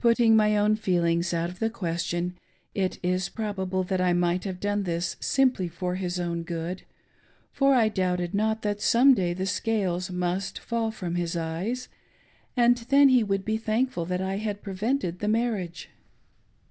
[0.00, 2.36] Putting my own feelings out of the question,
[2.74, 6.82] it is proba ble that I might have done this simply for his own good;
[7.52, 11.88] for I doubted not that some day the scales must fall from his eyes,
[12.54, 15.88] and then he would be thankful that I had prevented the marriage.